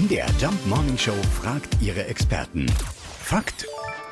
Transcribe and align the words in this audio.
MDR 0.00 0.28
Jump 0.40 0.54
Morning 0.66 0.96
Show 0.96 1.12
fragt 1.42 1.76
ihre 1.82 2.06
Experten. 2.06 2.64
Fakt 3.22 3.66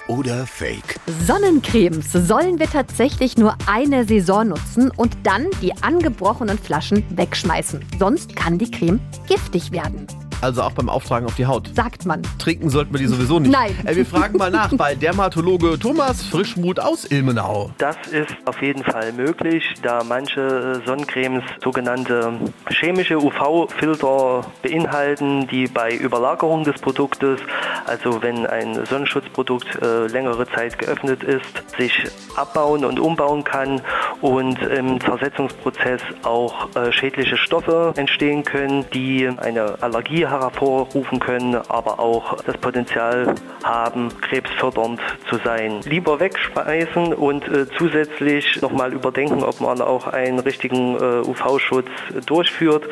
oder 0.07 0.47
Fake? 0.47 1.01
Sonnencremes 1.27 2.13
sollen 2.13 2.59
wir 2.59 2.69
tatsächlich 2.69 3.39
nur 3.39 3.57
eine 3.67 4.05
Saison 4.05 4.49
nutzen 4.49 4.91
und 4.91 5.17
dann 5.23 5.47
die 5.63 5.73
angebrochenen 5.81 6.59
Flaschen 6.59 7.05
wegschmeißen. 7.17 7.83
Sonst 7.99 8.37
kann 8.37 8.59
die 8.59 8.71
Creme 8.71 9.01
giftig 9.29 9.73
werden. 9.73 10.07
Also 10.41 10.63
auch 10.63 10.73
beim 10.73 10.89
Auftragen 10.89 11.27
auf 11.27 11.35
die 11.35 11.47
Haut. 11.47 11.71
Sagt 11.75 12.07
man. 12.07 12.23
Trinken 12.39 12.71
sollten 12.71 12.93
wir 12.93 12.99
die 12.99 13.07
sowieso 13.07 13.41
nicht. 13.41 13.51
Nein. 13.51 13.77
Äh, 13.85 13.97
wir 13.97 14.07
fragen 14.07 14.39
mal 14.39 14.51
nach 14.51 14.73
bei 14.73 14.95
Dermatologe 14.95 15.79
Thomas 15.79 16.23
Frischmuth 16.23 16.79
aus 16.79 17.05
Ilmenau. 17.11 17.73
Das 17.79 17.97
ist 18.13 18.37
auf 18.45 18.63
jeden 18.63 18.85
Fall 18.85 19.13
möglich, 19.13 19.65
da 19.83 20.05
manche 20.05 20.81
Sonnencremes 20.87 21.43
sogenannte 21.63 22.33
chemische 22.71 23.19
UV-Filter 23.19 24.47
beinhalten, 24.63 25.49
die 25.49 25.67
bei 25.67 25.97
Überlagerung 25.97 26.63
des 26.63 26.81
Produktes, 26.81 27.41
also 27.87 28.23
wenn 28.23 28.47
ein 28.47 28.87
Sonnenschutzprodukt 28.87 29.83
äh, 29.83 30.07
längere 30.07 30.47
Zeit 30.47 30.79
geöffnet 30.79 31.25
ist, 31.25 31.77
sich 31.77 32.05
abbauen 32.37 32.85
und 32.85 33.01
umbauen 33.01 33.43
kann 33.43 33.81
und 34.21 34.63
im 34.63 35.01
Zersetzungsprozess 35.01 36.03
auch 36.23 36.75
äh, 36.77 36.93
schädliche 36.93 37.37
Stoffe 37.37 37.93
entstehen 37.97 38.45
können, 38.45 38.85
die 38.95 39.29
eine 39.29 39.83
Allergie 39.83 40.28
hervorrufen 40.31 41.21
können, 41.21 41.55
aber 41.69 41.99
auch 42.01 42.43
das 42.43 42.57
Potenzial 42.59 43.35
haben, 43.65 44.09
krebsfördernd 44.21 45.01
zu 45.29 45.37
sein. 45.45 45.81
Lieber 45.85 46.21
wegschmeißen 46.21 47.15
und 47.15 47.47
äh, 47.49 47.67
zusätzlich 47.77 48.61
nochmal 48.63 48.93
überdenken, 48.93 49.43
ob 49.43 49.61
man 49.61 49.81
auch 49.81 50.07
einen 50.07 50.39
richtigen 50.39 50.97
äh, 50.97 51.29
UV-Schutz 51.29 51.89
durchführt, 52.27 52.85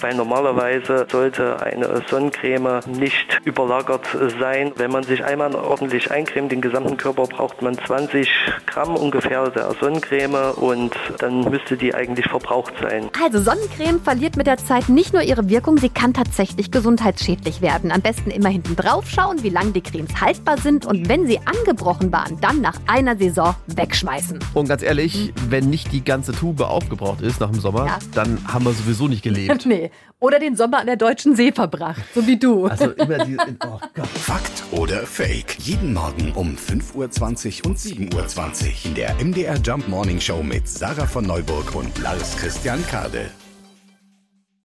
weil 0.00 0.14
normalerweise 0.14 1.06
sollte 1.10 1.60
eine 1.62 2.02
Sonnencreme 2.08 2.80
nicht 2.86 3.40
überlagert 3.44 4.06
sein. 4.40 4.72
Wenn 4.76 4.90
man 4.90 5.02
sich 5.02 5.24
einmal 5.24 5.54
ordentlich 5.54 6.10
eincremt, 6.10 6.52
den 6.52 6.60
gesamten 6.60 6.96
Körper 6.96 7.24
braucht 7.24 7.62
man 7.62 7.78
20 7.78 8.28
Gramm 8.66 8.96
ungefähr 8.96 9.48
der 9.50 9.72
Sonnencreme 9.80 10.52
und 10.56 10.94
dann 11.18 11.40
müsste 11.50 11.76
die 11.76 11.94
eigentlich 11.94 12.26
verbraucht 12.26 12.74
sein. 12.80 13.10
Also 13.22 13.40
Sonnencreme 13.40 14.00
verliert 14.00 14.36
mit 14.36 14.46
der 14.46 14.58
Zeit 14.58 14.88
nicht 14.88 15.12
nur 15.12 15.22
ihre 15.22 15.48
Wirkung, 15.48 15.78
sie 15.78 15.88
kann 15.88 16.12
tatsächlich 16.12 16.70
gesundheitsschädlich 16.84 17.62
werden. 17.62 17.90
Am 17.90 18.02
besten 18.02 18.30
immer 18.30 18.50
hinten 18.50 18.76
drauf 18.76 19.08
schauen, 19.08 19.42
wie 19.42 19.48
lange 19.48 19.72
die 19.72 19.80
Cremes 19.80 20.20
haltbar 20.20 20.58
sind 20.58 20.84
und 20.84 21.08
wenn 21.08 21.26
sie 21.26 21.38
angebrochen 21.46 22.12
waren, 22.12 22.38
dann 22.42 22.60
nach 22.60 22.78
einer 22.86 23.16
Saison 23.16 23.54
wegschmeißen. 23.68 24.38
Und 24.52 24.68
ganz 24.68 24.82
ehrlich, 24.82 25.32
wenn 25.48 25.70
nicht 25.70 25.92
die 25.92 26.04
ganze 26.04 26.32
Tube 26.32 26.60
aufgebraucht 26.60 27.22
ist 27.22 27.40
nach 27.40 27.50
dem 27.50 27.58
Sommer, 27.60 27.86
Ja. 27.86 27.98
dann 28.12 28.38
haben 28.52 28.66
wir 28.66 28.72
sowieso 28.72 29.08
nicht 29.08 29.22
gelebt. 29.22 29.64
Nee. 29.74 29.90
Oder 30.20 30.38
den 30.38 30.56
Sommer 30.56 30.78
an 30.80 30.86
der 30.86 30.96
deutschen 30.96 31.34
See 31.36 31.52
verbracht, 31.52 32.02
so 32.14 32.26
wie 32.26 32.38
du. 32.38 32.66
Also 32.66 32.90
immer 32.90 33.24
die. 33.24 33.36
Oh 33.66 33.78
Gott. 33.94 34.06
Fakt 34.08 34.62
oder 34.72 35.06
Fake? 35.06 35.56
Jeden 35.60 35.94
Morgen 35.94 36.32
um 36.34 36.54
5.20 36.56 37.64
Uhr 37.64 37.70
und 37.70 37.78
7.20 37.78 38.12
Uhr 38.14 38.72
in 38.84 38.94
der 38.94 39.14
MDR 39.24 39.56
Jump 39.64 39.88
Morning 39.88 40.20
Show 40.20 40.42
mit 40.42 40.68
Sarah 40.68 41.06
von 41.06 41.24
Neuburg 41.26 41.74
und 41.74 41.98
Lars 41.98 42.36
Christian 42.36 42.84
Kade. 42.86 43.30